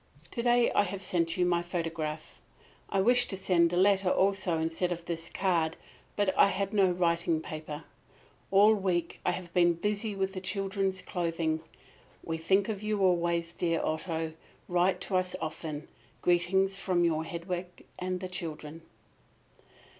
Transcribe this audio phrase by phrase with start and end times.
[0.31, 2.41] To day I have sent you my photograph.
[2.89, 5.77] I wished to send a letter also instead of this card,
[6.15, 7.83] but I have no writing paper.
[8.49, 11.59] All week I have been busy with the children's clothing.
[12.23, 14.33] We think of you always, dear Otto.
[14.67, 15.87] Write to us often.
[16.23, 18.81] Greetings from your Hedwig and the children."